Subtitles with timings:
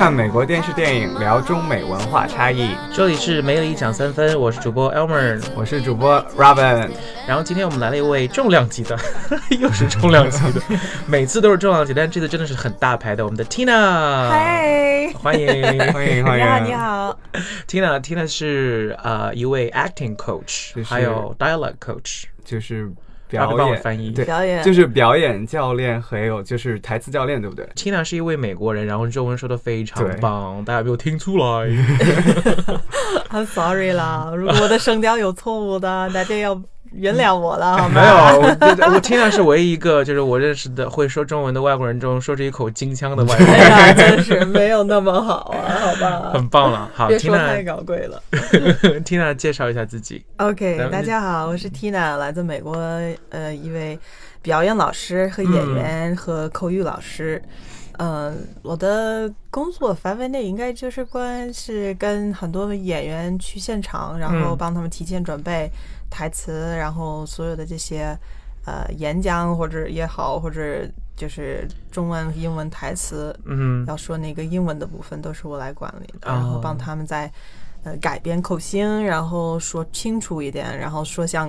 [0.00, 2.74] 看美国电视电影，聊中美文化差异。
[2.90, 6.88] 这里是梅里讲三分，我是主播 Elmer，我是主播 Robin。
[7.28, 8.98] 然后今天我们来了一位重量级的，
[9.60, 10.62] 又是重量级的，
[11.06, 14.30] 每次都是重量级，但这次真的是很大牌的，我们的 Tina。
[14.30, 15.46] 嗨，欢迎
[15.92, 16.44] 欢迎欢迎！
[16.44, 17.18] 你好你好。
[17.68, 22.90] Tina Tina 是呃一位 acting coach，还有 dialogue coach，就是。
[23.30, 31.44] 表演翻译对，表演就是表演教练，还有就是台词教练，对不对？Tina 是一位美国人，然后中文说的非常棒，大家没有听出来。
[33.30, 36.60] I'm sorry 啦，如果我的声调有错误的，大家要。
[36.92, 37.94] 原谅我了， 好吗？
[37.94, 46.30] 没有，我我听的是唯一一个，就是我认识的会说中文的外国人中，说着一口京腔的外国人，真是没有那么好啊，好吧？
[46.34, 48.22] 很棒了，好，Tina 太高贵了。
[49.04, 50.24] Tina 介绍一下自己。
[50.38, 52.76] OK，大家好，我是 Tina，来自美国，
[53.30, 53.98] 呃，一位
[54.42, 57.42] 表演老师和演员和口语老师。
[57.44, 57.50] 嗯，
[58.62, 65.70] 我的工作范围内应该就是关是跟很多演员去现场，然后帮他们提前准备。
[66.12, 68.18] 台词，然后所有的这些，
[68.66, 70.84] 呃，演讲或者也好，或者
[71.14, 77.32] 就是中文、英文台词，嗯，要说那个英文的部分都是我来管理的，然后帮他们在
[77.84, 81.48] 呃改编口型，然后说清楚一点，然后说像。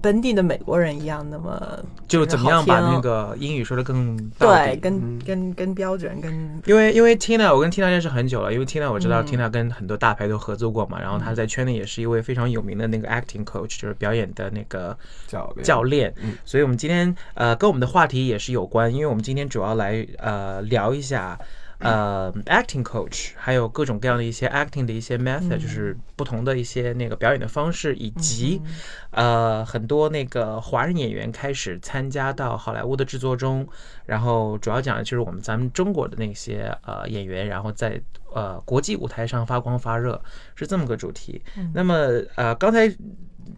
[0.00, 1.60] 本地的美国人一样，那么
[2.06, 21.38] 就怎么样把那个英语说的更对，跟跟跟标准，跟因为因为 Tina，我跟 Tina 认识很久了，因为 Tina 我知道 Tina 跟很多大牌都合作过嘛，然后他在圈内也是一位非常有名的那个 acting coach，就是表演的那个教教练，所以我们今天呃跟我们的话题也是有关，因为我们今天主要来呃聊一下。
[21.78, 28.62] 呃，acting coach，还有各种各样的一些 acting 的一些 method，就是不同的一些那个表演的方式，以及
[29.10, 33.68] 呃很多那个华人演员开始参加到好莱坞的制作中，
[34.06, 38.00] 然后主要讲的就是我们咱们中国的那些呃演员，然后在
[38.34, 40.20] 呃国际舞台上发光发热，
[40.54, 41.42] 是这么个主题。
[41.74, 41.94] 那么
[42.36, 42.90] 呃刚才。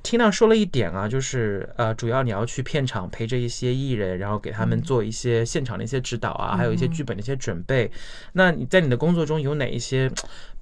[0.02, 7.90] Tina 说了一点啊，就是呃，主要你要去片场陪着一些艺人，然后给他们做一些现场的一些指导啊，还有一些剧本的一些准备。
[8.32, 10.10] 那你在你的工作中有哪一些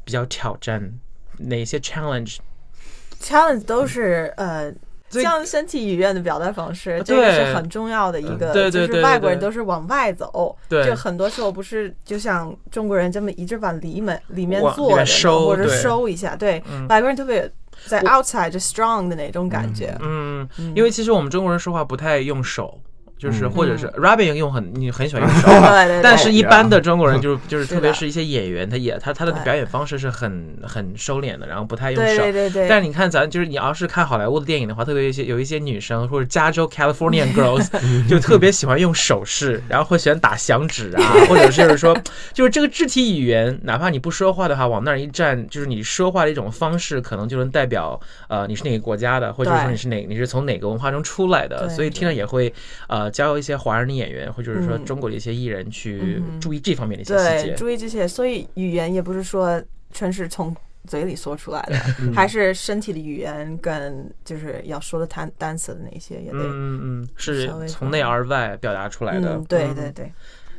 [0.05, 0.93] 比较挑战？
[1.39, 4.73] 哪些 challenge？challenge 都是呃，
[5.11, 8.53] 像身体语言的表达方式，这个是很重要的一个。
[8.53, 16.35] 对对对，就是外国人都是往外走，对，就很多时候不是就像中国人这么一直往里面里面坐着，或者收一下。
[16.35, 17.51] 对，外国人特别。
[17.85, 22.81] 在 outside 就 strong 的那种感觉，嗯，因为其实我们中国人说话不太用手。
[23.19, 25.49] 就是或者是 Robin 用很你很喜欢用手，
[26.03, 32.17] 但是一般的中国人就是就是特别是一些演员，他也他他的表演方式是很很收敛的，然后不太用手。
[32.23, 32.69] 对对对。
[32.69, 37.67] 但是你看咱就是你要是看好莱坞的电影的话，特别一些有一些女生或者加州 California girls
[38.07, 41.97] 就特别喜欢用手势，然后会喜欢打响指啊，或者是说
[42.35, 47.99] 就是这个肢体语言，哪怕你不说话的话，往那儿一站，就是你说话的一种方式，可能就能代表
[48.29, 52.53] 呃你是哪个国家的，或者说你是哪你是从哪个文化中出来的，所以听了也会
[52.89, 53.06] 呃。
[53.11, 58.07] 教一些华人的演员，或者是说中国的一些艺人去注意这方面的一些细节，注意这些。
[58.07, 59.63] 所以语言也不是说
[59.93, 60.55] 全是从
[60.87, 61.77] 嘴里说出来的，
[62.15, 69.37] 还是身体的语言跟就是要说的单单词的那些也得，嗯嗯，是从内而外表达出来的。
[69.49, 70.13] 对对对。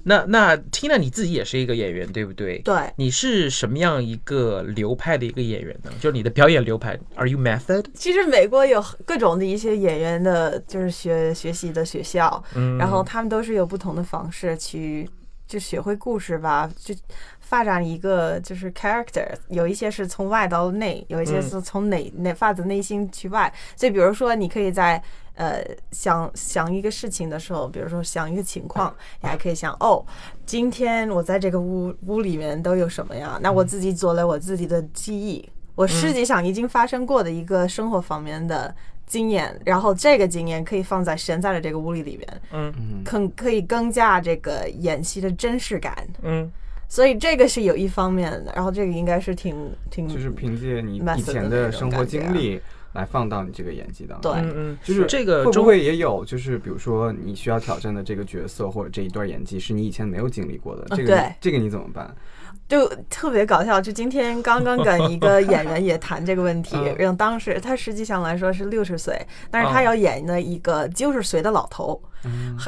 [0.07, 2.59] 那那 Tina 你自己也是一个演员，对不对？
[2.59, 5.91] 对，你是什么样一个流派的一个演员呢？
[5.99, 7.83] 就是你的表演流派，Are you method？
[7.93, 15.09] 其实美国有各种的一些演员的，就是学学习的学校，嗯然后他们都是有不同的方式去
[15.45, 16.95] 就学会故事吧，就
[17.41, 19.27] 发展一个就是 character。
[19.49, 23.53] 有一些是从外到内，有一些是从内内发自内心去外。
[23.75, 25.03] 所以比如说，你可以在。
[25.37, 30.03] 呃，想想一个事情的时候，比如说想一个情况，你还可以想哦，
[30.47, 33.39] 今天我在这个屋屋里面都有什么呀？
[33.39, 38.73] 那我自己做了我自己的记忆，我实际上已经发生过的一个生活方面的
[39.05, 42.73] 经验，然后这个经验可以放在现在的这个屋里里面，嗯。
[42.75, 46.51] 嗯，可可以更加这个演戏的真实感，嗯，
[46.89, 49.55] 所以这个是有一方面的，然后这个应该是挺
[49.91, 52.59] 挺，就是凭借你以前的生活经历。
[52.93, 62.15] 来放到你这个演技当中，对，就是这个会不会也有，就是比如说你需要挑战的这个角色或者这一段演技是你以前没有经历过的，这个这个你怎么办？
[62.67, 72.01] 就特别搞笑，就今天刚刚跟一个演员也谈这个问题，让当时他实际上来说是六十岁，但是他要演的一个九十岁的老头，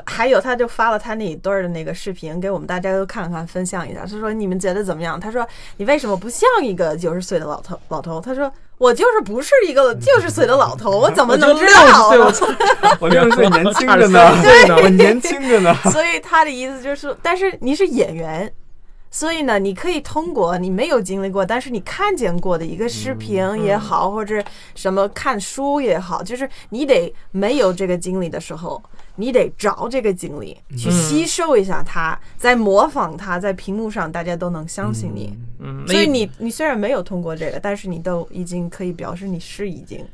[0.06, 5.20] 还有他就发了他那一段的那个视频给我们大家都看看分享一下，他说你们觉得怎么样？
[5.20, 5.46] 他说
[5.76, 7.78] 你为什么不像一个九十岁的老头？
[7.90, 12.10] 老头他说我就是不是一个九十岁的老头，我怎么能知道？
[13.02, 14.32] 我六十岁年轻着呢，
[14.82, 15.76] 我年轻着呢。
[15.92, 18.50] 所以他的意思就是，但是你是演员。
[19.12, 24.44] 所以呢，你可以通过你没有经历过，但是你看见过的一个视频也好，或者
[24.76, 28.82] 什么看书也好，就是你得没有这个经历的时候，
[29.16, 35.34] 你得找这个经历去吸收一下它，再模仿它，在屏幕上大家都能相信你。
[35.60, 40.06] 嗯，所以你你虽然没有通过这个，但是你都已经可以表示你是已经。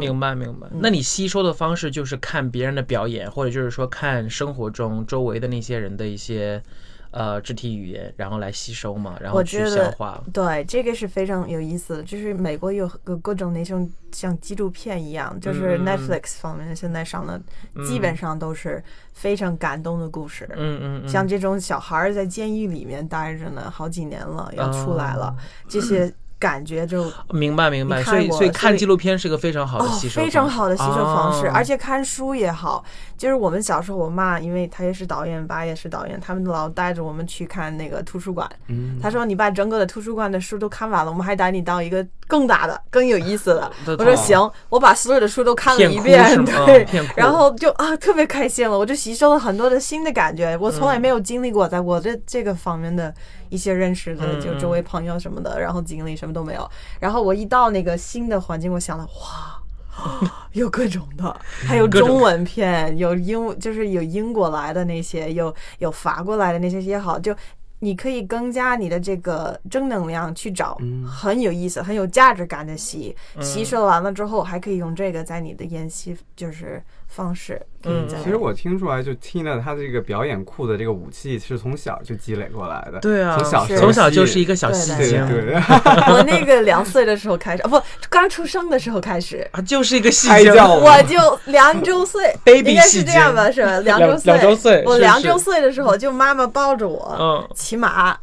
[0.00, 6.60] 明白明白，那你吸收的方式就是看别人的表演，或者就是说看生活中周围的那些人的一些
[7.16, 10.22] 呃肢体语言，然后来吸收嘛，然后去消化。
[10.32, 17.40] 对，这个是非常有意思的，就是美国有各各种那种像纪录片一样，就是 Netflix 方面现在上的
[17.86, 18.82] 基本上都是
[19.12, 20.48] 非常感动的故事。
[20.56, 25.34] 嗯嗯，像这种小孩在监狱里面待着呢，好几年了，要出来了，
[25.68, 26.12] 这些。
[26.46, 32.84] 感觉就明白明白，所以所以看纪录片是个非常好的吸收，非常好的吸收方式，而且看书也好。
[33.16, 38.46] 就是我们小时候，我妈因为她也是导演，爸也是导演，他们老带着我们去看那个图书馆。
[38.68, 43.70] 嗯，他说你把整个的图书馆的书都看完了，我们还带你到一个更大的、更有意思的。
[43.98, 46.86] 我说行，我把所有的书都看了一遍，对，
[47.16, 53.14] 然后就啊特别开心了，我就吸收了很多的新的感觉，我从来没有经历过，在我的这个方面的
[53.48, 56.68] 一些认识的，就周围朋友什么的，然后经历什么都没有。
[57.00, 59.62] 然后我一到那个新的环境，我想了哇。
[60.52, 61.34] 有各种的，
[61.66, 67.34] 还有中文片，有英，就是有英国来的那些，有有法国来的那些也好，就
[67.78, 76.82] 你可以增加你的这个正能量去找很有意思、很有价值感的戏，吸收完了之后，还可以用这个在你的演戏就是。
[77.16, 85.22] 方式，嗯，其实我听出来，就 Tina 她这个表演库的这个武器是从小就积累过来的，对啊，从小从小就是一个小戏精。
[86.12, 87.80] 我那个两岁的时候开始，啊不，
[88.10, 89.48] 刚出生的时候开始。
[89.52, 91.16] 啊，就是一个戏精，我就
[91.46, 93.78] 两周岁， baby 应该是这样吧，是吧？
[93.80, 98.14] 两周岁，两周岁，我两周岁的时候就妈妈抱着我，嗯，骑马。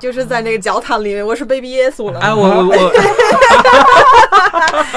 [0.00, 2.18] 就是在那个教堂里面，我是 Baby 耶稣了。
[2.18, 2.74] 哎，我我我，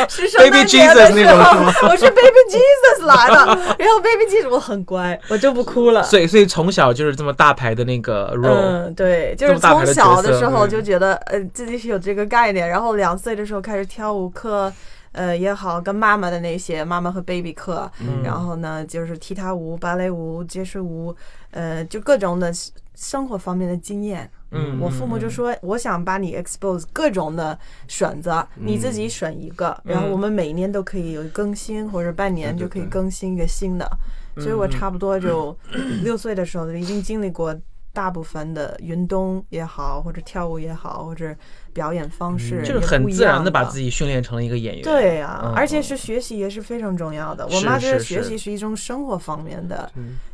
[0.07, 1.35] 是圣诞节的时候，
[1.87, 3.35] 我是 Baby Jesus 来的。
[3.77, 6.01] 然后 Baby Jesus 我很乖，我就不哭了。
[6.03, 8.53] 所以所以从小就是这么大牌的那个 role。
[8.53, 12.69] 嗯，对，就是从小的时候就觉得呃自己是有这个概念。
[12.69, 14.71] 然后两岁的时候开始跳舞课，
[15.11, 17.91] 呃也好，跟妈妈的那些妈妈和 Baby 课，
[18.23, 21.13] 然后呢就是踢踏舞、芭蕾舞、爵士舞，
[21.51, 22.53] 呃就各种的
[22.95, 24.31] 生活方面的经验。
[24.53, 27.57] 嗯，我父母就说，我想把你 expose 各种的
[27.87, 33.89] 选择，你自己选一个，然后我们每年都可以有更新，或者半年就可以更新一个新的。
[34.37, 35.55] 所以我差不多就
[36.03, 37.55] 六岁的时候就已经经历过
[37.91, 41.35] 大部分的运动也好，或者跳舞也好，或者
[41.71, 44.83] 表演方式，就是很自然的把自己训练成了一个演员。
[44.83, 47.47] 对呀，而且是学习也是非常重要的。
[47.47, 49.91] 我妈觉得学习是一种生活方面的，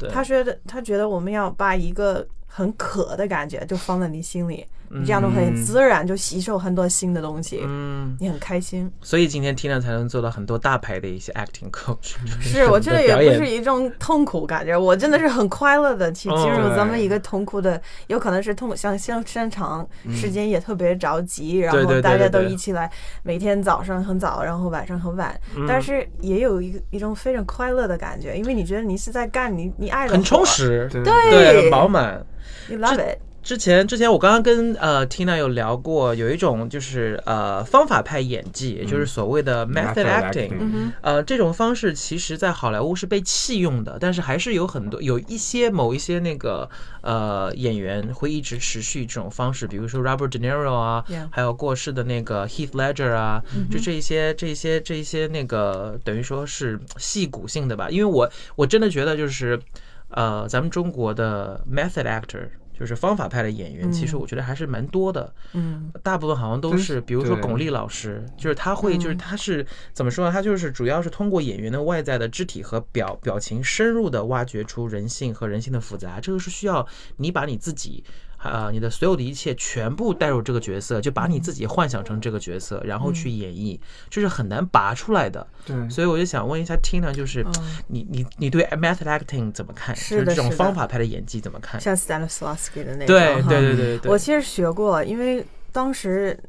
[0.09, 2.27] 她觉得她觉得我们要把一个。
[2.49, 8.91] 很渴的感觉就放在你心里，你这样的话很自然就吸收很多新的东西，嗯，你很开心。
[9.01, 12.15] 所以今天 Tina 才能做到很多大牌的一些 acting coach。
[12.41, 22.91] 是，我觉得也不是一种痛苦感觉，我真的是很快乐的去进入咱们一个痛苦的，有可能是痛，像像擅长时间也特别着急，然后大家都一起来，
[23.23, 32.25] 每天早上很早，然后晚上很晚，但是也有一一种非常快乐的感觉，因为你觉得你是在干你你爱的，很充实，对，很饱满。
[32.67, 32.77] 之
[33.41, 40.51] 之前之前我刚刚跟呃 Tina 有聊过，有一种就是呃方法派演技，也就是所谓的 method acting，
[41.01, 46.69] 呃这种方式其实在好莱坞是被弃用的，但是还是有很多有一些某一些那个
[47.01, 53.41] 呃演员会一直持续这种方式，比如说 Robert De Niro 啊，还有过世的那个 Heath Ledger 啊，
[53.71, 59.59] 就这一些这些这一些那个等于说是戏骨性的吧，因为我我真的觉得就是
[60.09, 62.49] 呃咱们中国的 method actor。
[62.79, 65.33] 就是方法派的演员，其实我觉得还是蛮多的。
[65.51, 70.31] 嗯，大部分好像都是，比如说巩俐老师，就是他会，就是他是怎么说呢？
[70.31, 76.21] 他就是主要是通过演员的外在的肢体和表表情，深入的挖掘出人性和人性的复杂。
[76.21, 78.01] 这个是需要你把你自己。
[78.39, 83.77] 啊，你的所有的一切全部带入这个角色，就把你自己幻想成这个角色，然后去演绎，
[84.09, 85.45] 就是很难拔出来的。
[85.65, 87.45] 对，所以我就想问一下 Tina，就是
[87.87, 89.93] 你你你对 method acting 怎么看？
[89.93, 91.81] 是这种方法派的演技怎么看？
[91.81, 93.07] 像 Stanislavski 的那种。
[93.07, 96.39] 对对对对，我其实学过，因为当时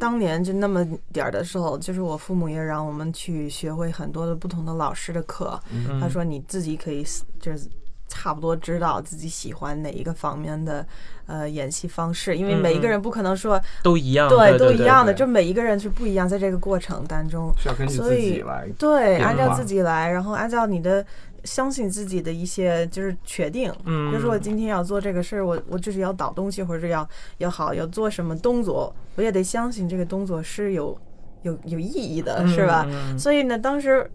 [0.00, 5.60] 当年就那么点儿的时候，就是我父母也让我们去学会很多的不同的老师的课。
[6.00, 7.06] 他说你自己可以
[7.38, 7.68] 就是。
[8.08, 10.86] 差不多知道自己喜欢哪一个方面的
[11.26, 21.04] 呃演戏方式，因为每一个人不可能说都一样，对，都一样的，就每一个人是不一样，在这个过程当中，需要根据自己来，对，按照自己来，然后按照你的
[21.42, 23.72] 相信自己的一些就是确定。
[23.84, 27.08] 嗯，比如说我今天要做这个事儿，我我就是要倒东西，或者要
[27.38, 30.96] 要好要做什么动作，我也得相信这个动作是有
[31.42, 32.86] 有有意义的，是吧？
[33.18, 34.08] 所以呢，当时。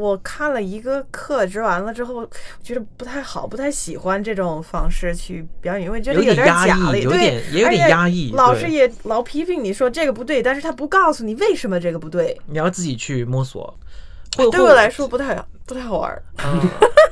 [0.00, 2.26] 我看了一个课，之完了之后，
[2.62, 8.32] 觉得不太好，不太喜欢这种方式去表演，因为觉得有点假了，有点也有点压抑。
[8.34, 13.78] 老师也老批评你说这个不对，但是他不告诉你为什么这个不对，你要自己去摸索。
[14.52, 15.34] 对我来说不太
[15.66, 16.22] 不太好玩。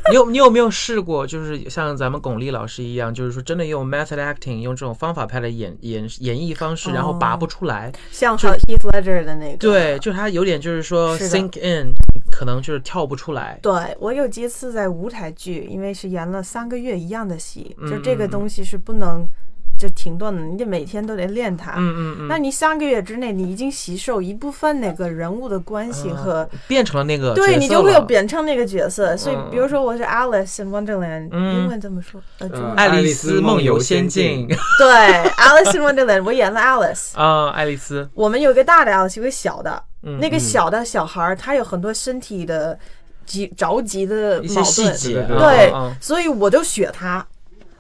[0.09, 11.93] 你有你有没有试过，就是像咱们巩俐老师一样，就是说真的用 method acting，用这种方法派的演演演绎方式，然后拔不出来，像 Heath Ledger 的那个，对，就他有点就是说 sink in，
[12.39, 13.59] 可能就是跳不出来。
[13.61, 19.27] 对我有几次在舞台剧，因为是演了三个月一样的戏，就这个东西是不能。
[19.81, 21.75] 就停顿的，你得每天都得练它。
[21.77, 22.27] 嗯嗯嗯。
[22.27, 29.17] 那你三个月之内，你已经吸收一部分那个人物的关系和变成了那个对你就会有变成那个角色。
[29.17, 32.21] 所以，比如说我是 Alice in Wonderland，英文怎么说？
[32.39, 34.49] 呃，爱丽丝梦游仙境。
[34.49, 34.87] 对
[35.37, 37.13] ，Alice in Wonderland，我演了 Alice。
[37.17, 38.11] 啊，爱丽丝。
[38.15, 39.81] 我们有一个大的 Alice，有个小的。
[40.03, 42.79] 那个小的小孩儿，他有很多身体的
[43.27, 44.97] 急着急的矛盾。
[45.39, 47.27] 对，所以我就学他。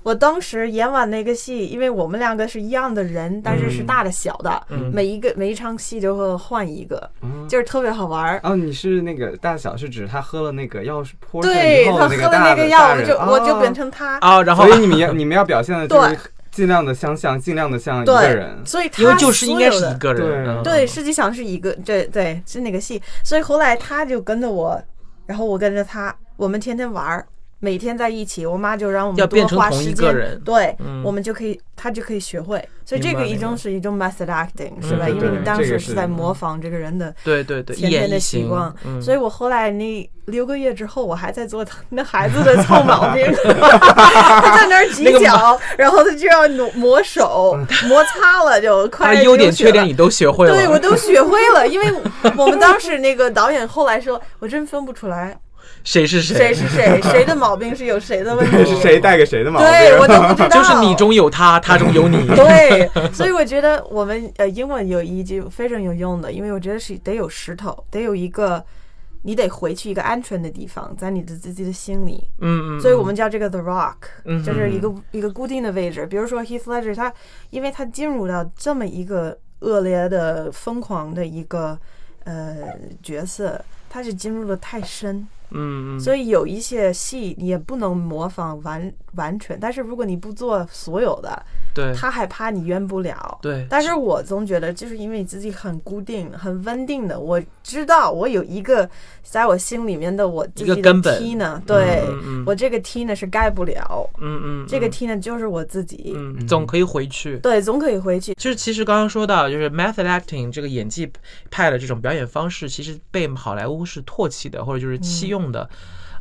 [0.04, 7.10] 我当时演完那个戏，因为我们两个是一样的人，但是是大的小的，每一个每一场戏就会换一个，
[7.46, 8.40] 就是特别好玩儿。
[8.42, 14.42] 哦，你是那个大小是指他喝了那个药泼对他喝了那个药，我就我就变成他啊。
[14.42, 16.18] 然后所以你们要你们要表现的就是
[16.58, 18.58] 尽量的相像，尽量的像一个人。
[18.66, 23.00] 所以因为就是应该是一个人，对，实际上是一个，对对是那个戏。
[23.22, 24.82] 所以后来他就跟着我，
[25.24, 27.24] 然后我跟着他，我们天天玩儿。
[27.60, 32.62] 每天在一起，我妈就让我们多花时间，对，我们就可以，他就可以学会。
[32.84, 35.08] 所以这个一种是一种 method acting，是吧？
[35.08, 38.72] 因为你当时是在模仿这个人的对对对前面的习惯。
[39.02, 49.20] 所以我后来那六个月之后，我还在做那孩子的臭毛病， 他在那儿挤脚， 然后他就要磨磨手， 摩擦了就快。
[49.22, 51.66] 优点缺点你都学会了，对我都学会了。
[51.66, 51.92] 因为
[52.36, 55.36] 我们当时那个导演后来说，我真分不出来。
[55.88, 56.36] 谁是谁？
[56.36, 57.00] 谁是谁？
[57.10, 58.56] 谁的毛病是有谁的问题？
[58.66, 59.68] 是谁带给谁的毛病？
[59.70, 60.48] 对我都不知道。
[60.52, 62.26] 就是你中有他，他中有你。
[62.36, 68.62] 对，所以我觉得我们呃英文有一句非常有用的，因为我觉得是得有石头，得有一个
[69.22, 72.22] 你得回去一个安全的地方，在你的自己的心里。
[72.42, 72.80] 嗯嗯。
[72.82, 73.94] 所以我们叫这个 the rock，
[74.44, 76.04] 就是一个一个固定的位置。
[76.04, 77.10] 比如说 Heath Ledger，他
[77.48, 81.78] 因为他进入到这么一个恶劣的、疯狂的一个
[82.24, 82.56] 呃
[83.02, 85.26] 角色，他是进入的太深。
[85.50, 91.42] 嗯，所以有一些戏你也不能模仿完完全，但是如果你不做所有的，
[91.78, 93.38] 对，他害怕你冤不了。
[93.40, 98.86] 对，但是我总觉得就是因为你自己很固定、很稳定的，我知道我有一个
[99.22, 102.02] 在我心里面的我自己的 T 呢，对
[102.44, 104.06] 我这个 T 呢是盖不了。
[104.20, 107.38] 嗯嗯，这个 T 呢就是我自己，嗯，总可以回去。
[107.38, 108.34] 对，总可以回去。
[108.34, 111.10] 就是其实刚刚说到，就是 method acting 这个演技
[111.50, 115.38] 派的这种表演方式，其实被好莱坞是唾弃的，或者就是弃用。
[115.38, 115.70] 用的，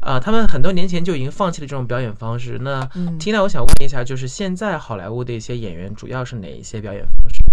[0.07, 2.57] 啊，他们很多年前就已经放弃了这种表演方式。
[2.61, 2.81] 那
[3.19, 7.43] Tina，我想问一下，就是现在好莱坞的一些演员，主要是哪一些表演方式？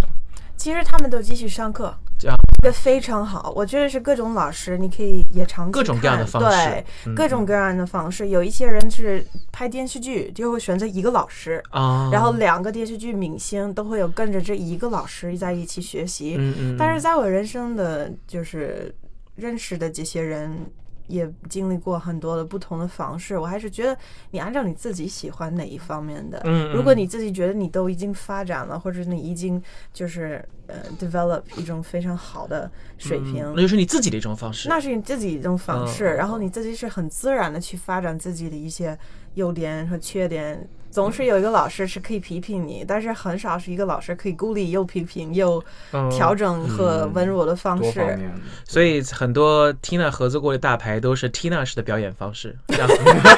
[0.57, 3.53] 其实他们都继续上课，这样这非常好。
[3.57, 8.29] 我觉得是各种老师，你可以也尝试各种各样的方式，对，各种各样的方式。
[8.29, 16.37] 有一些人是拍电视剧，就会选择一个老师啊，然后两个电视剧明星都会有跟着这一个老师在一起学习。
[16.39, 16.77] 嗯嗯。
[16.79, 18.95] 但是在我人生的就是
[19.35, 20.65] 认识的这些人。
[21.07, 23.97] 也经历过很多的不同的方式，我还是觉得
[24.31, 26.41] 你按照你自己喜欢哪一方面的。
[26.45, 34.69] 嗯，如果你自己觉得你都已经发展了，或者你已经就是呃 develop 一种非常好的水平，那就是你自己的一种方式。
[34.69, 38.99] 那是你自己一种方式，然后你自己是很自然的去发展自己的一些
[39.35, 40.69] 优点和缺点。
[40.95, 45.61] 总是有一个老师是可以批评你，但是很少是一个老师可以孤立又批评又
[46.09, 48.17] 调整和温柔的方式。
[48.65, 52.87] 所以很多 Tina 合作过的大牌都是 Tina 式的表演方式，叫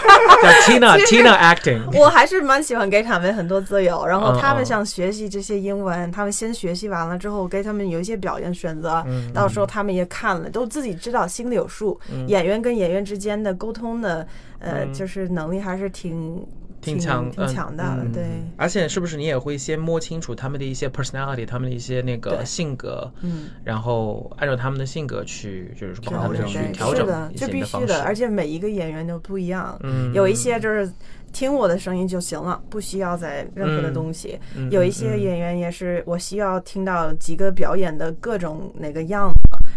[0.69, 1.81] Tina Tina acting。
[1.99, 11.99] 我还是蛮喜欢给他们很多自由，然后他们想学习这些英文，他们先学习完了之后，给他们有一些表演选择，到时候他们也看了，都自己知道，心里有数。
[12.27, 16.47] 演员跟演员之间的沟通的，呃，就是能力还是挺。
[16.93, 18.25] 挺强，挺强的，对。
[18.57, 30.91] 而且是不是你也会先摸清楚他们的一些 personality，他们的一些那个性格，嗯，然后按照他们的性格去，就是帮他们去调整一些的这必须的，而且每一个演员都不一样，嗯，有一些就是
[31.33, 34.39] 听我的声音就行了，不需要再任何的东西。
[34.71, 39.37] 有一些演员也是，我需要听到几个表演的各种那个样子。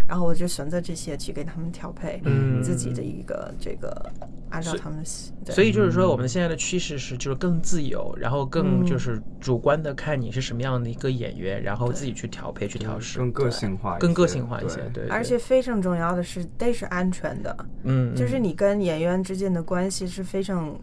[0.09, 2.19] 然后我就选择这些去给他们调配
[2.63, 4.11] 自己的一个这个
[4.49, 4.97] 按照他们
[5.45, 5.53] 的。
[5.53, 14.81] 所以就是说，我们现在的趋势是就是更自由，然后更就是主观的看你是什么样的一个演员，然后自己去调配去调试，更个性化，更个性化一些。
[14.91, 17.55] 对，而且非常重要的是得是安全的。
[17.83, 20.75] 嗯，就是你跟演员之间的关系是非常。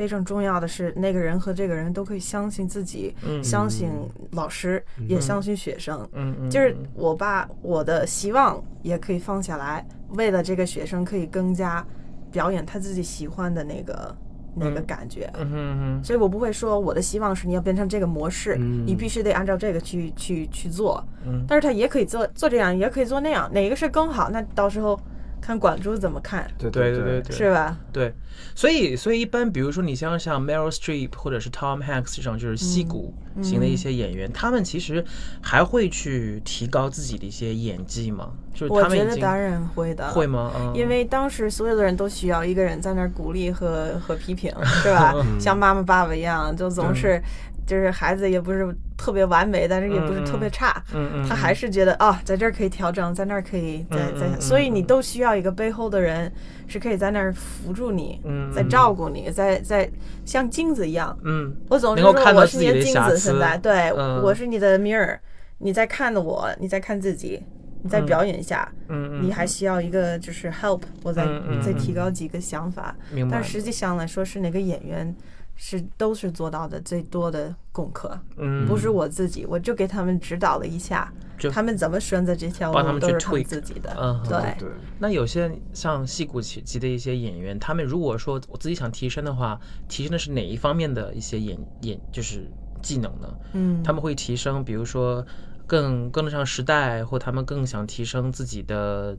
[0.00, 3.14] 非常重要的是，那个人和这个人都可以相信自己，
[3.44, 3.90] 相信
[4.30, 6.08] 老师，也相信学生。
[6.14, 11.86] 嗯就是我把我的希望也可以放下来，为了这个学生可以更加
[12.32, 14.16] 表演他自己喜欢的那个
[14.54, 15.30] 那个感觉。
[15.38, 21.06] 嗯嗯所以我不会说我的希望是你要变成这个模式，你必须得按照这个去去去做。
[21.26, 21.44] 嗯。
[21.46, 24.30] 但是他也可以做做这样，也可以做那样，哪个是更好？
[24.30, 24.98] 那到时候。
[25.40, 27.76] 看管主怎么看，对对对对对，是吧？
[27.92, 28.12] 对，
[28.54, 35.04] 所以所以一般，比如说你像像 Meryl Streep 或者是 Tom Hanks 这种就是戏骨型的一些演员，他们其实
[35.40, 38.30] 还会去提高自己的一些演技吗？
[38.52, 40.52] 就是我觉得当然会的，会吗？
[40.56, 45.14] 嗯，因为当时所有的人都需要一个人在那儿鼓励和和批评，是吧？
[45.40, 47.22] 像妈妈爸爸一样，就总是。
[47.70, 50.82] 就是孩子也不是特别完美，但是也不是特别差，
[51.28, 56.32] 他还是觉得啊，在这儿可以调整，在那儿可以在在，所以你都需要一个背后的人，
[56.66, 59.88] 是可以在那儿扶住你，嗯在照顾你，在在
[60.24, 61.16] 像镜子一样。
[61.22, 65.16] 嗯，我总是说我是你的镜子，现在对，我是你的 mirror，
[65.58, 67.40] 你在看着我，你在看自己，
[67.84, 71.24] 你在表演一下，嗯你还需要一个就是 help，我再
[71.64, 72.96] 再提高几个想法，
[73.30, 75.14] 但实际上来说是哪个演员。
[75.62, 81.12] 是都是做到的最多的功课，嗯，不是我自己，我就给他们指导了一下，
[81.52, 84.68] 他们怎么选择这条路都是他们自己的，嗯，对对。
[84.98, 92.50] 那有些像戏骨级的一些演员，他们如果说我自己想提升的话，提升的是哪一方面的一些演演就是
[92.80, 93.28] 技能呢？
[93.52, 95.22] 嗯，他们会提升，比如说
[95.66, 99.14] 更跟得上时代，或他们更想提升自己的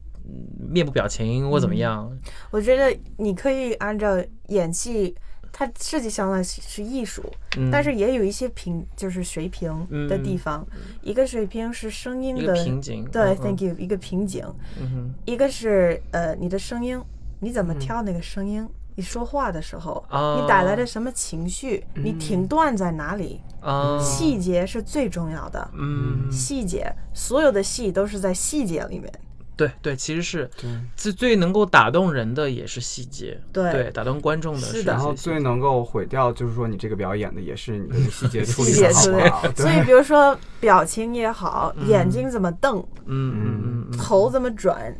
[0.57, 2.11] 面部表情或怎么样？
[2.49, 4.17] 我觉得你可以按照
[4.47, 5.15] 演技。
[5.51, 7.23] 它设计上来是艺术，
[7.71, 10.65] 但是也有一些平就是水平的地方。
[11.01, 14.45] 一个水平是声音的瓶颈，对，Thank you，一个瓶颈。
[15.25, 17.01] 一个是呃，你的声音，
[17.39, 18.67] 你怎么挑那个声音？
[18.95, 21.85] 你说话的时候，你带来的什么情绪？
[21.95, 23.41] 你停顿在哪里？
[24.01, 25.71] 细节是最重要的。
[25.73, 29.11] 嗯，细节，所有的戏都是在细节里面。
[29.61, 30.49] 对对，其实是
[30.95, 39.01] 最最能够打动人的也是细节，对，打动观众的是然后最能够毁掉，就是说你这个表演的也是你的 细节处理的好。
[39.55, 44.95] 所以比如说表情也好，眼睛怎么瞪，嗯嗯嗯，头怎么转，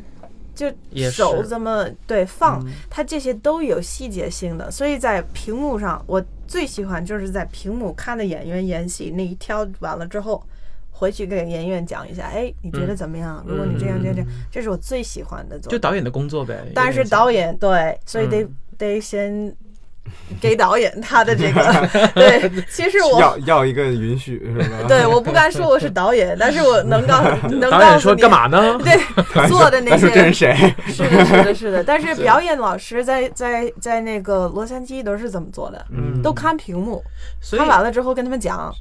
[0.54, 0.72] 就
[1.10, 4.70] 手怎么对放，它这些都有细节性的。
[4.70, 10.42] 所以在屏幕上，我最喜欢就是在屏幕看的演员演戏，那一挑完了之后。
[11.02, 13.44] 回去给演员讲一下，哎，你觉得怎么样？
[13.44, 15.58] 如果你这样这样这样，这是我最喜欢的。
[15.58, 16.64] 就导演的工作呗。
[16.76, 18.46] 但是导演对，所以得
[18.78, 19.52] 得先
[20.40, 21.60] 给导演他的这个。
[22.14, 24.76] 对，其实我要要一个允许是吧？
[24.86, 28.78] 对，我不敢说我是导演，但是我能告 能导演说干嘛呢？
[28.78, 28.96] 对，
[29.48, 30.08] 做的那些。
[30.08, 30.74] 这是谁？
[30.86, 31.82] 是的，是的，是的。
[31.82, 35.84] 但是表演老师在在在那个洛杉矶都是怎么做的？
[35.90, 37.02] 嗯，都看屏幕，
[37.50, 38.72] 看完了之后跟他们讲。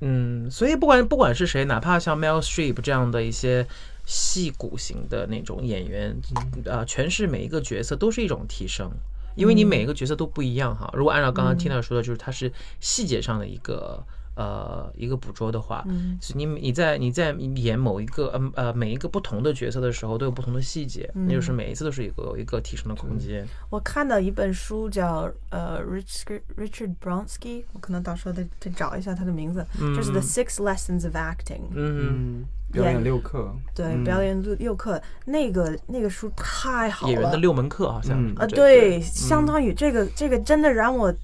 [0.00, 3.66] 嗯，所以不管不管是谁，哪怕像 Mel Streep 这样的一些
[4.04, 6.16] 戏骨型的那种演员，
[6.64, 8.90] 呃，诠释每一个角色都是一种提升，
[9.34, 10.90] 因为你每一个角色都不一样哈。
[10.94, 14.04] 如果按照刚刚 Tina 说的，就是它是细节上的一个。
[14.36, 16.18] 呃，一个捕捉的话，嗯。
[16.34, 23.46] 你你在你在演某一个呃呃每一个不同的角色的时候，都有不同的细节，那就是每一次都是一个一个提升的空间。
[23.70, 41.14] 我看到一本书叫呃 Richard Richard Bronsky，我可能到时候得得找一下他的名字，就是 The Six Lessons of Acting，嗯，表演六课，对，表演六六课，那个那个书太好了，演员的六门课好像啊，对，相当于这个这个真的让我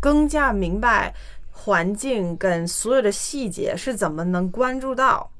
[0.00, 1.14] 更加明白。
[1.64, 5.30] 环境跟所有的细节是怎么能关注到？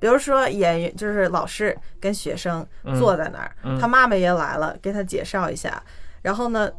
[0.00, 2.66] 比如说演员就是老师跟学生
[2.98, 5.82] 坐在那儿，他妈妈也来了，给他介绍一下。
[6.22, 6.70] 然后呢，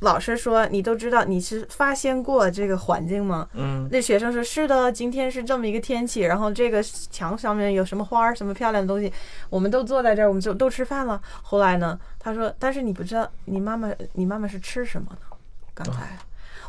[0.00, 9.10] 老师说：“你都知道，你是发现过这个环境吗？”嗯，那学生说：“是的，今天是这么一个天气，然后这个墙上面有什么花儿，什么漂亮的东西，
[9.48, 15.36] 我们都坐在这儿，我们就都吃饭了。”后来呢，他说：“但是你不知道，你妈妈，你妈妈是吃什么呢？
[15.72, 16.18] 刚才。”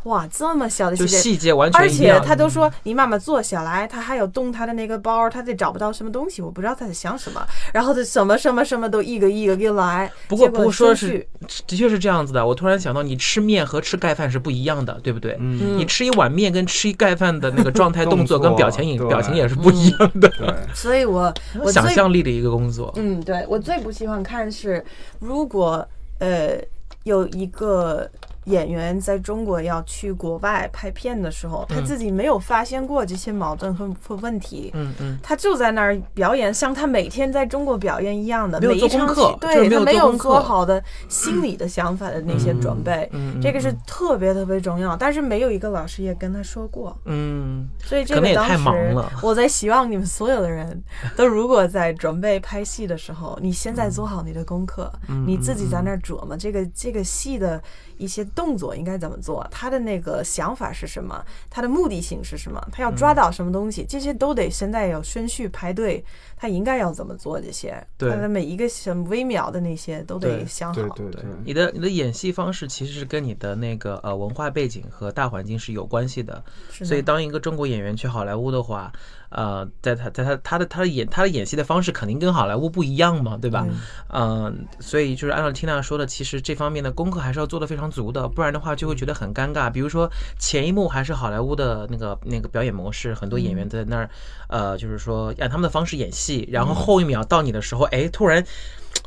[0.04, 2.20] 哇，这么小的就细节，细节完全而且。
[2.26, 10.12] 他都说你妈妈坐下来，他还有动他的那个包，他得找不到什么东西，我不知道他在想什么，然后他什么什么什么都一个一个给来。
[10.28, 11.26] 不过不过说是
[11.68, 12.46] 的确是这样子的。
[12.46, 15.38] 我突然想到，你吃面和吃盖饭是不一样的，对不对？
[15.40, 22.94] 嗯，你吃一碗面跟吃一盖饭的那个状态、动动作跟表情也表情也是不一样的，对，所以我我想象力的一个工作。
[22.96, 24.84] 嗯，对我最不喜欢看是，
[25.20, 25.86] 如果
[26.20, 26.58] 呃
[27.04, 28.10] 有一个
[28.46, 34.72] 演员在中国要去国外拍片的时候，他嗯自己没有发现过这些矛盾和和问题。
[34.74, 43.10] 嗯嗯，他就在那儿表演，像他每天在中国表演一样的，没有做每一场功课对他没有做好的心理的想法的那些准备，
[43.42, 44.96] 这个是特别特别重要。
[44.96, 50.82] 但是没有一个老师也跟他说过，嗯，所以这个当时我在希望你们所有的人
[51.16, 57.62] 都，如果在准备拍戏的时候，你现在做好你的功课，嗯你自己在那儿琢磨这个这个戏的
[57.98, 62.96] 一些动作应该怎么做，他的那个想法是什么，他的目的性是什么，他要嗯。
[62.96, 66.04] 抓到什么东西，这些都得现在有顺序排队，
[66.44, 70.82] 他应该要怎么做这些，对他的每一个什么微秒的那些都得想好。
[70.82, 76.44] 对对对，你的你的演戏方式其实是跟你的那个呃文化背景和大环境是有关系的。
[76.70, 78.92] 是的所以当一个中国演员去好莱坞的话，
[79.30, 83.66] 呃，在他在他他的他的演他的演戏的方式肯定跟好莱坞不一样嘛，对吧？
[84.10, 89.72] 嗯、所以就是按照缇娜说的，其实这方面的功课还是要做的非常足的，不然的话就会觉得很尴尬。
[89.72, 94.10] 比如说前一幕还是好莱坞的那个那个表演模式，很多演员在那儿，
[94.50, 98.44] 呃，就是说按他们的方式演戏，然后后一秒到你的时候，哎，突然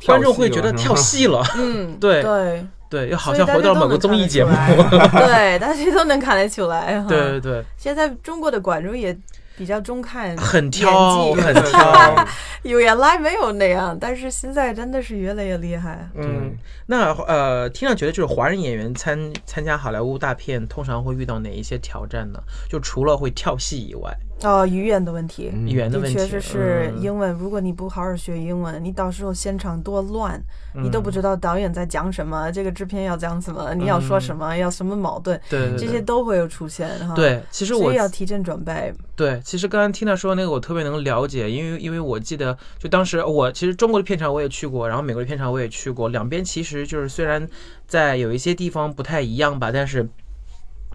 [0.05, 4.51] 观众会觉得跳戏了，嗯， 对对，对，又好像回到了某个综艺节目。
[5.13, 7.01] 对，大家都能看得出来。
[7.01, 9.17] 哈对对对，现在中国的观众也
[9.57, 12.25] 比较中看，很挑，很挑。
[12.63, 16.07] 有原来没有那样，但是现在真的是越来越厉害。
[16.15, 22.39] 嗯，那呃，听上觉得就是华人演员参参加好莱坞大片，通常会遇到哪一些挑战呢？
[22.69, 27.31] 就除了会跳戏以外，哦，语言的问题，嗯语言的问题，确实是嗯英文。
[27.31, 30.39] 如果你不好好学英文，你到时候现场多乱，
[30.75, 38.93] 你嗯都不知道导演在讲什么，这个制片要讲什么，你要说什么，要什么矛盾，对对对这些都会有出现哈。，对，其实我以要提前准备。
[39.15, 47.47] 对，其实刚刚 Tina 说那个我特别能了解，因为因为我记得就当时我其实中国的片场我也去过，然后美国的片场我也去过，两边其实就是虽然
[47.87, 50.07] 在有一些地方不太一样吧，但是。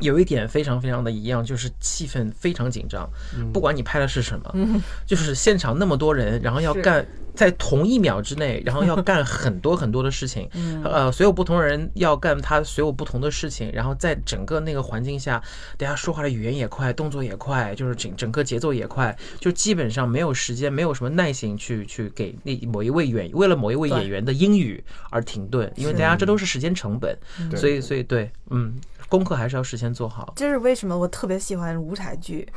[0.01, 3.09] 有一点非常非常的一样，就是气氛非常紧张，
[3.53, 10.49] 不管你拍的是什么，就是现场那么多人，然后要干在同一秒之内，然后要干很多很多的事情，
[10.85, 15.43] 呃，所有不同人要干他所有不同的事情，然后在整个那个环境下，
[15.79, 27.17] 大家说话的语言也快，动作也快，就是整整个节奏也快，就基本上没有时间，没有什么耐心去去给那某一位演为了某一位演员的英语而停顿，因为大家这都是时间成本，
[27.57, 28.75] 所以所以对，嗯，
[29.09, 30.33] 功课还是要事先做好。
[30.37, 32.49] 这是为什么我特别喜欢舞台剧。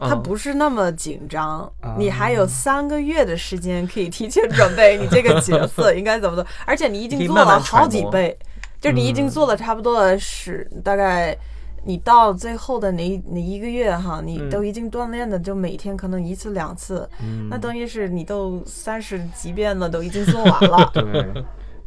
[0.00, 8.38] 它嗯不是那么紧张，啊你还有三个月的时间可以提前准备你这个角色 应该怎么做，而且你已经做了好几倍，
[8.80, 11.36] 就是你已经做了差不多是大概。
[11.84, 17.08] 你到最后的那那一个月哈，你嗯都已经锻炼的，就每天可能一次两次，
[17.48, 20.90] 那等于是你都三十几遍了，都已经做完了。
[20.92, 21.02] 对，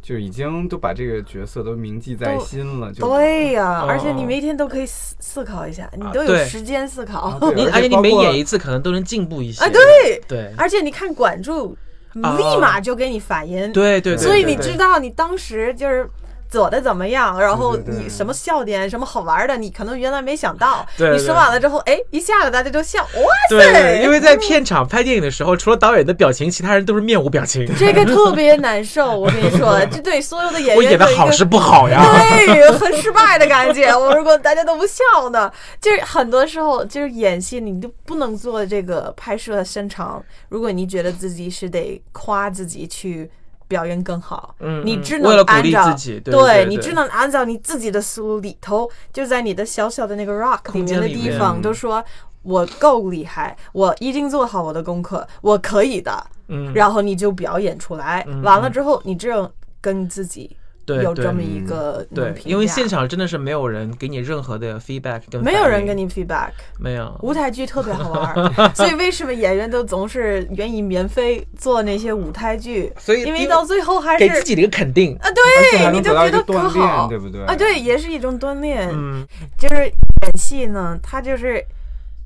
[0.02, 3.86] 就已经都把这个角色都铭记在心了，就对呀、哦。
[3.88, 7.38] 而且你每天都可以思思考一下，你都有时间思考。
[7.54, 9.64] 你而且你每演一次可能都能进步一些。
[9.64, 10.52] 啊，对，对。
[10.58, 11.76] 而且你看管住，
[12.20, 12.36] 啊。
[12.36, 13.72] 立马就给你反应。
[13.72, 16.10] 对对，所以你知道你当时就是
[16.52, 20.86] 做的怎么样，然后你什么笑点、什么好玩的，你可能原来没想到。
[20.98, 24.02] 对对你说完了之后，哎，一下子大家都笑，哇塞！
[24.02, 27.66] 因为在片场拍电影的时候，除了导演的表情，其他人都是面无表情。
[27.78, 32.04] 这个特别难受，我跟你说，这对所有的演员我演的好是不好呀？
[32.04, 33.96] 对，很失败的感觉。
[33.96, 40.22] 我如果大家都不笑呢，就是很多时候就是演戏，你就不能做这个拍摄的现场。
[40.50, 43.30] 如果你觉得自己是得夸自己去。
[43.72, 46.66] 表演更好，嗯嗯你只能按照自己对对对对。
[46.66, 52.04] 你只能按照你自己的思路里头，就在你的小小的那个 rock 里面的地方，都说
[52.42, 56.12] 我够厉害，我已经做好我的功课，我可以的，
[56.48, 67.16] 嗯，然后你就表演出来，嗯完了之后你只有跟自己对对有这么一个对因为现场真的是没有人给你任何的 feedback 跟没有人给你 feedback，没有。
[67.22, 72.92] 舞台剧特别好玩， 所以为什么演员都总是愿意免费做那些舞台剧？
[72.98, 75.16] 所以因为到最后还是给自己的一个肯定。
[75.18, 77.08] 啊，对，你就觉得可好。
[77.08, 77.44] 对不对？
[77.44, 78.88] 啊，对，也是一种锻炼。
[78.92, 79.26] 嗯。
[79.58, 81.64] 就是演戏呢，它就是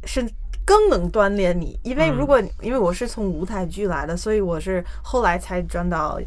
[0.05, 0.27] 是
[0.64, 6.19] 更能锻炼你，因为嗯如果、因为我是从舞台剧来的，所以我是后来才转到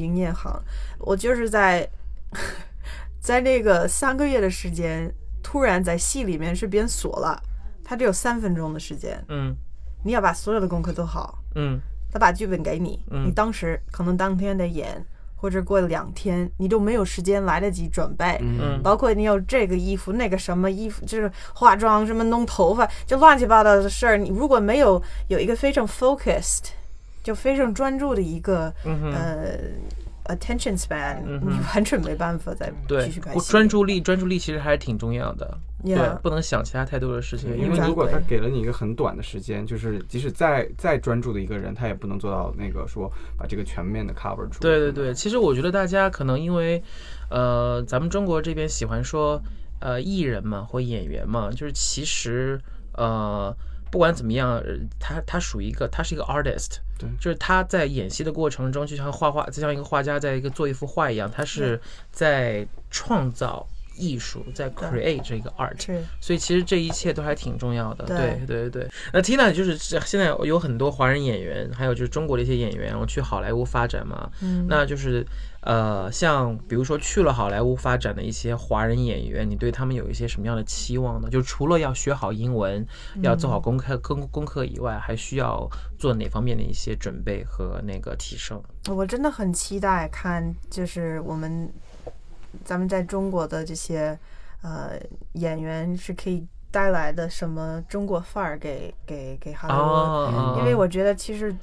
[0.00, 0.60] 营业行。
[0.98, 1.88] 我就是在
[3.20, 7.40] 在那个三个月的时间，突然在戏里面是变锁了，
[7.84, 9.54] 他只有三分钟的时间，嗯
[10.02, 11.78] 你要把所有的功课做好，嗯
[12.10, 15.04] 他把剧本给你，嗯你当时可能当天得演，
[15.36, 18.38] 或者过两天，你都没有时间来得及准备。
[18.40, 24.16] 嗯包括你有这个衣服、那个什么衣服，就是化妆、什么弄头发，就乱七八糟的事儿。
[24.16, 26.70] 你如果没有有一个非常 focused，
[27.22, 29.12] 就非常专注的一个、嗯
[30.24, 33.50] attention span，、嗯你完全没办法再对继续拍，戏。
[33.50, 35.58] 专注力专注力其实还是挺重要的。
[35.82, 44.60] 对不能想其他太多的事情，因因为如果他给了你一个很短的时间，就是即使再再专注的一个人，他也不能做到那个说把这个全面的 cover 住。
[44.60, 46.80] 对对对，其实我觉得大家可能因为，
[47.30, 49.42] 呃，咱们中国这边喜欢说，
[49.80, 52.60] 呃，艺人嘛或演员嘛，就是其实
[52.92, 53.52] 呃，
[53.90, 57.08] 不管怎么样，呃他他属于一个，他是一个 artist，对。
[57.18, 61.80] 就是他在演戏的过程中，就像画画，就像一个画家在一个做一幅画一样，他是
[62.12, 65.82] 在创造艺术，在 create 这个 art。
[65.84, 66.02] 是。
[66.20, 68.90] 所以其实这一切都还挺重要的，对对对对。
[69.12, 74.66] 那 Tina 就是现在有很多华人演员，还有就是中国的一些演员，我去好莱坞发展嘛，嗯。
[74.68, 75.26] 那就是
[75.62, 81.28] 呃，像比如说去了好莱坞发展的一些华人演员，你对他们有一些什么样的期望呢？
[81.28, 82.86] 就除了要学好英文，
[83.22, 85.68] 要做好功课功功课以外，还需要
[85.98, 88.62] 做哪方面的一些准备和那个提升？
[88.88, 91.70] 我真的很期待看，就是我们
[92.64, 94.18] 咱们在中国的这些
[94.62, 94.92] 呃
[95.34, 99.78] 演员是可以带来的什么中国范儿给给给好莱坞。
[99.78, 101.54] 哦，因为我觉得其实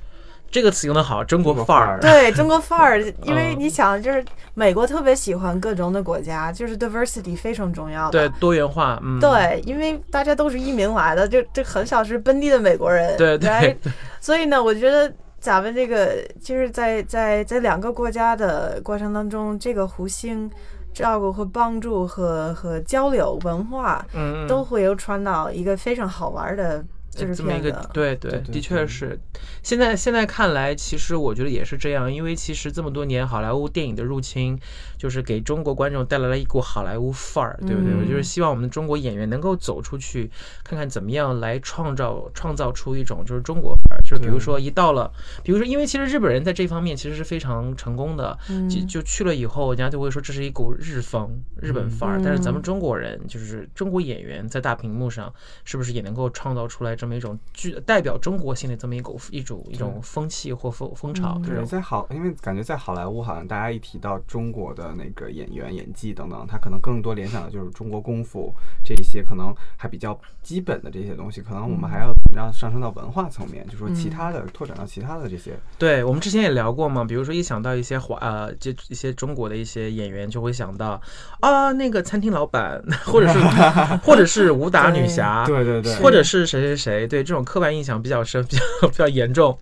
[0.49, 1.99] 这个词用的好，中国范儿。
[1.99, 8.11] 对中国范儿，因为嗯你想，就是美国特别喜欢各种的国家，就是 diversity 非常重要的。
[8.11, 13.15] 对多元化，嗯，对，因为大家都是移民来的，就就很少是本地的美国人。
[13.17, 13.77] 对对
[14.19, 20.49] 所以呢，我觉得咱们这个就是在在在两个国家的过程当中，这个互相
[20.93, 26.83] 照顾和帮助和和交流文化，嗯，嗯都会有传到一个非常好玩的
[27.25, 27.71] 这么一个。
[27.93, 29.19] 对对，的确是。
[29.63, 34.57] 现在现在看来，其实我觉得也是这样，因为其实这么多年好莱坞电影的入侵，
[34.97, 37.93] 就是给中国观众带来了一股好莱坞范儿，对不对？
[37.93, 40.29] 嗯我就是希望我们中国演员能够走出去，
[40.63, 45.11] 看看怎么样来创造创造出一种就是中国范儿，就是比如说一到了，
[45.43, 52.19] 比如说因为其实日本人在这方面其实是非常成功的，嗯就就去了以后，人家就会说这是一股日风、日本范儿。
[52.19, 61.33] 嗯但是咱们中国人，就是中国演员在大屏幕上，是不是也能够创造出来这么一种具代表中国性的这么一股一种一种风气或风风潮？
[61.37, 75.53] 嗯对，在好，因为感觉在好莱坞，好像大家一提到中国的那个演员演技等等，他可能更多联想的就是中国功夫这一些可能还比较基本的这些东西，可能我们还要让上升到文化层面，就说其他的拓展到其他的这些。
[75.77, 80.99] 对我们之前也聊过嘛，比如说一想到一些华呃，这一些中国的一些演员，就会想到
[81.41, 83.39] 啊那个餐厅老板， 或者是
[84.03, 89.57] 或者是武打女侠，对对对，或者是谁谁谁，对这种刻板印象比较深，比较比较严重，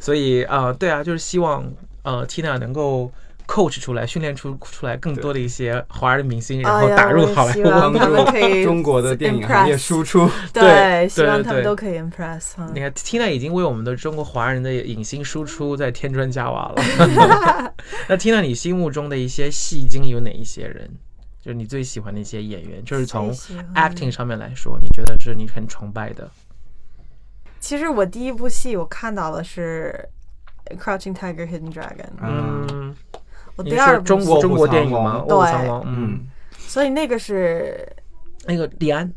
[0.00, 1.68] 所以啊、呃对啊，就是希望
[2.04, 3.10] 呃 Tina 能够
[3.46, 7.54] coach 出来，训练出出来更多的一些华人明星，然后打入好莱坞。
[7.54, 10.30] 希望他们可以 中国的电影行业输出。
[10.52, 12.80] 对希望对对他们都可以 impress 你。
[12.80, 16.82] 看，Tina 已经为我们的中国华人的影星输出在添砖加瓦了。
[18.08, 20.88] 那 Tina，你心目中的一些戏精有哪一些人？
[21.44, 23.32] 就是你最喜欢的一些演员，就是从
[23.74, 26.30] acting 上面来说，你觉得是你很崇拜的？
[27.62, 30.08] 其实我第一部戏我看到的是
[30.76, 32.66] 《Crouching Tiger, Hidden Dragon》，嗯。
[32.72, 32.96] 嗯，
[33.54, 35.24] 我第二部中国中国电影吗？
[35.28, 35.36] 对。
[35.38, 36.26] 嗯，嗯，
[36.58, 37.88] 所以那个是
[38.46, 39.10] 那个李安，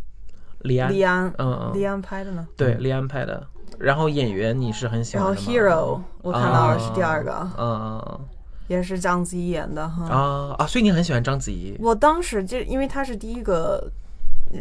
[0.59, 2.47] 李安，李安，嗯嗯，李安拍的呢。
[2.55, 3.47] 对，李安拍的。
[3.79, 8.27] 然后演员你是很喜欢然后 Hero 我看到的是第二个，嗯嗯
[8.67, 10.15] 也是章子怡演的嗯哈。
[10.15, 11.75] 啊啊，所以你很喜欢章子怡。
[11.79, 13.91] 我当时就因为她是第一个，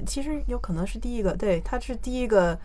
[0.06, 2.58] 其实有可能是第一个，对，她是第一个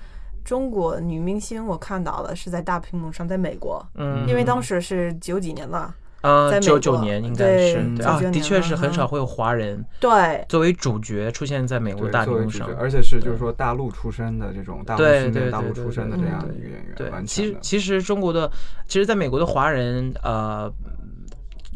[0.49, 6.69] 中国女明星，我看到的是在大屏幕上，在美国，嗯，因为当时是九几年了，啊，在美国。
[6.69, 8.03] 九九年应该是对。
[8.03, 12.67] 啊，的确是很少会有华人对，作为主角出现在美国，大屏幕上。
[12.79, 17.55] 而且是就是说大陆出身的这种大陆对训练、大陆出身的这样的一个演员，对，其实。
[17.61, 18.49] 其实中国的，
[18.87, 20.67] 其实在美国的华人，呃，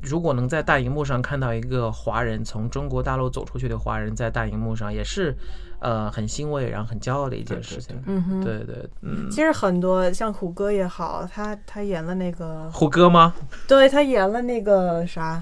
[0.03, 5.35] 如果能在大荧幕上看到一个华人从中国大陆走出去的华人在大荧幕上，也是
[5.79, 8.01] 呃很欣慰，然后很骄傲的一件事情。
[8.05, 8.43] 嗯哼。
[8.43, 13.33] 对对，嗯，其实很多像虎哥也好，他他演了那个，虎哥吗？
[13.67, 15.41] 对他演了那个啥，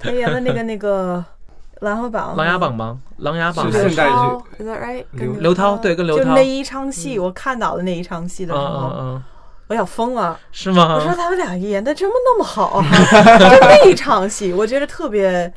[0.00, 1.22] 他演了那个那个
[1.80, 2.98] 琅琊榜，琅琊榜吗？
[3.18, 5.04] 琅琊榜是还是现代剧，Is that right？
[5.12, 5.76] 刘刘涛？
[5.76, 6.24] 对，跟刘涛。
[6.24, 9.22] 就那一场戏，我看到的那一场戏的嗯时候，
[9.72, 10.38] 我要疯了。
[10.52, 11.14] 是吗我说？
[11.14, 12.84] 他们俩演的怎么那么好啊？
[13.38, 15.50] 就那一场戏，我觉得特别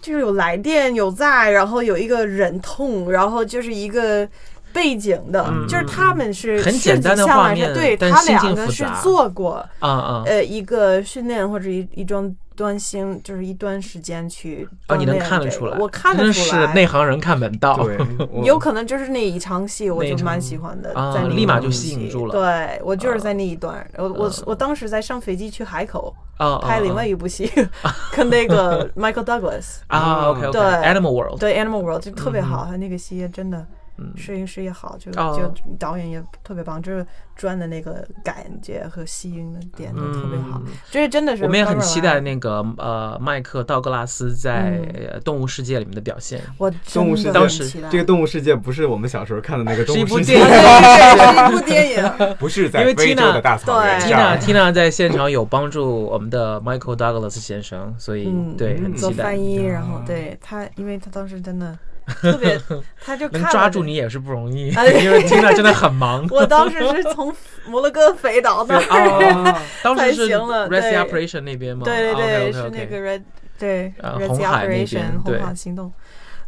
[0.00, 4.28] 就是有来电有在，然后有一个忍痛，然后就是一个
[4.72, 17.76] 背景的，嗯就是他们是很简单的画面是对他但心境两个是做过啊啊，呃一个训练或者一一桩端星，就是一段时间去哦，你能看得出来，我看得出来，内行人看门道。
[17.82, 17.98] 对，
[18.44, 22.32] 有可能就是那一场戏，我就蛮喜欢的，啊在那一立马就场戏吸引住了。
[22.32, 27.50] 对我就是在那一段，我我嗯我当时在上飞机去海口啊，拍另外一部戏，
[28.14, 30.60] 跟那个 Michael Douglas，啊 OK，对。
[30.60, 33.66] Animal World，对 Animal World 就特别好，他那个戏真的。
[33.98, 34.12] 嗯。
[34.16, 35.36] 摄影师也好，就哦。
[35.36, 40.60] 就导演也特别棒，就是转的那个感觉和吸引的点都特别好。
[40.64, 44.80] 嗯，这真的是我们也很期待那个呃麦克道格拉斯在
[45.24, 46.40] 动物世界里面的表现。
[46.58, 47.66] 我动物世界当时。
[47.66, 47.88] 期待。
[47.88, 50.38] 这个动物世界不是我们小时候看的那个动是一物世界。
[50.38, 54.08] 部电影，是一部电影，不是在因为非洲 Tina- 的大草原对。
[54.08, 54.38] Tina。
[54.38, 59.24] Tina 在现场有帮助我们的 Michael Douglas 先生，所以嗯对很期待。
[59.24, 59.42] 翻。
[59.42, 62.58] 译，然后对他，因为他当时真的特别，
[63.04, 63.94] 他就看能抓住你。
[63.94, 66.26] 也是不容易，哎因为 Tina 真的很忙。
[66.30, 67.34] 我当时是从
[67.66, 68.78] 摩洛哥飞到那
[69.82, 71.82] 当时是太行了 Rescue 对 Operation 那边吗？
[71.84, 72.86] 对对对是那。
[72.86, 73.22] 个 Red
[73.58, 75.92] 对呃 Red 红 Sea Operation 对红海行动，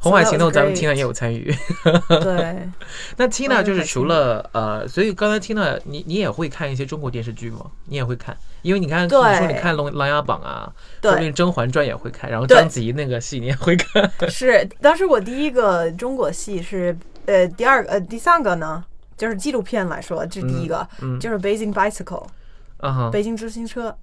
[0.05, 1.53] 红海行动，咱们 great Tina 也有参与。
[2.09, 2.69] 对，
[3.17, 7.67] 那 Tina 就是除了呃，所以刚才 Tina 你你也会看一些中国电视剧吗？
[7.87, 11.11] 你也会看，因为你看你对说你看《琅琅琊榜》啊，对。
[11.11, 14.11] 说不定《甄嬛传》也会看，然后章子怡那个戏你也会看。
[14.29, 18.85] 是当时我第一个中国戏是呃第二个呃第三个呢，
[19.17, 22.27] 就是纪录片来说，这是第一个，嗯就是 Beijing Bicycle
[22.79, 23.97] 啊，北京自行车，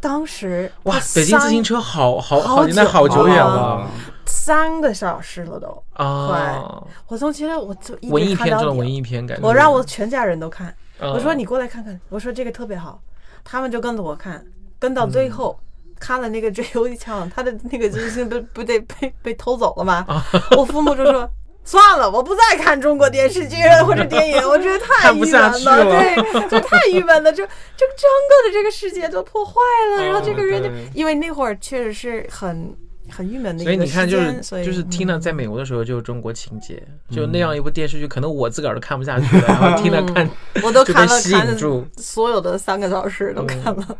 [0.00, 3.60] 当时哇它，北京自行车好好好好，那久好久远了。
[3.60, 3.90] 啊
[4.26, 6.82] 三个小时了都，啊！
[7.08, 11.12] 我从前我就一直文艺片文艺片感觉，我让我全家人都看，嗯。
[11.12, 13.00] 我说你过来看看，我说这个特别好，
[13.44, 14.44] 他们就跟着我看，
[14.78, 15.58] 跟到嗯最后。
[15.98, 20.04] 看了那个最后一场，他的那个金星不 不得被被偷走了吗？
[20.06, 20.22] 啊。
[20.54, 21.26] 我父母就说
[21.64, 25.84] 算了，我不再看中国电视剧或者电影，我觉得太郁闷了。
[25.84, 29.54] 对，就太郁闷了，就就整个的这个世界都破坏
[29.96, 32.76] 了，然后这个人就哦因为那会儿确实是很
[33.10, 40.28] 很郁闷的一个所以你看，就是就是 Tina 嗯在美国的时候就是中国情节，就那样一部电视剧，可能我自个儿都看不下去了， 然后 Tina 看
[40.62, 41.86] 我都看了看了引住。
[41.96, 43.98] 所有的三个小时都看了。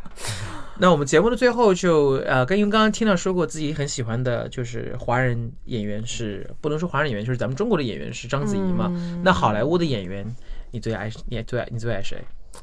[0.78, 8.90] 那我们节目的最后就呃，跟因为刚刚 Tina 说过自己很喜欢的就是华人演员是不能说华人演员，就是咱们中国的演员是章子怡嘛。
[8.94, 10.26] 嗯那好莱坞的演员，
[10.70, 12.18] 你最爱你最爱你最爱谁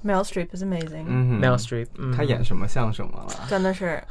[0.06, 1.06] Meryl Streep is amazing，、
[1.40, 3.46] ？Meryl Streep，嗯，他演什么像什么了？
[3.50, 4.02] 真的是，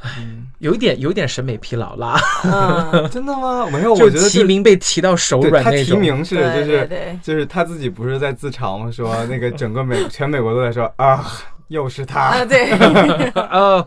[0.59, 3.67] 有一点有一点审美疲劳啦，嗯， 真的吗？
[3.71, 5.99] 没有，我觉得提名被提到手对他提软那种。
[5.99, 8.89] 名是就是对对就是他自己不是在自嘲吗？
[8.91, 11.25] 说那个整个美全美国都在说 啊，
[11.67, 12.45] 又是他啊他。
[12.45, 12.71] 对，
[13.35, 13.85] 哦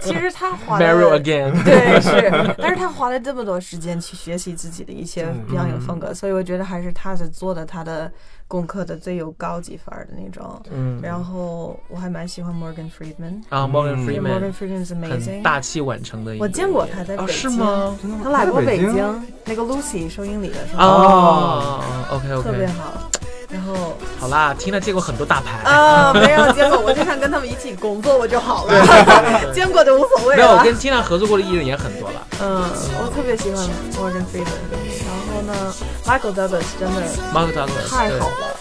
[0.00, 1.20] 其实他花，Meryl 了。
[1.20, 8.10] again，对，是，但是他花了这么多时间去学习自己的一些嗯表演风格，所以我觉得还是他是做的他的
[8.48, 10.62] 功课的最有高级范儿的那种。
[10.70, 17.58] 嗯，然后我还蛮喜欢 Morgan Freeman，啊，Morgan 嗯 Freeman Morgan Freeman is amazing，大器晚成的一个我见过他在北是京。
[17.58, 17.96] 吗？
[18.00, 18.22] 真的吗？
[18.24, 21.80] 他来过北在京京，那个 Lucy 收音里的时候，哦
[22.12, 23.10] ，OK OK，特别好。
[23.48, 25.58] 然后好啦，Tina 见过很多大牌。
[25.70, 28.74] 啊，没有见过，我就想跟他们一起工作我就好了，
[29.54, 30.36] 见过就无所谓了。
[30.36, 30.64] 没有，我。
[30.64, 32.26] 跟 Tina 合作过的艺人也很多了。
[32.42, 32.62] 嗯，
[33.00, 35.05] 我特别喜欢 Morgan Freeman，
[35.46, 35.72] 呢
[36.04, 37.00] ，Michael Douglas 真的
[37.32, 38.56] ，Mark Douglas 太好了，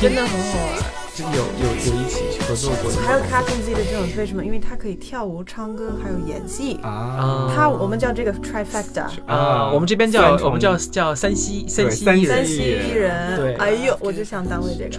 [0.00, 0.68] 真的很好玩。
[1.12, 2.96] 就有有有一起合作过的。
[3.02, 4.42] 还有 Catherine Zeta Jones，为什么？
[4.42, 6.80] 因为她可以跳舞、唱歌，还有演戏。
[6.82, 13.36] 啊，她我们叫这个 trifecta，啊，我们这边叫我们叫叫三西三西三西艺人。
[13.36, 14.96] 对哎呦，我就想单位这个。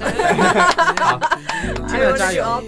[2.18, 2.44] 加油！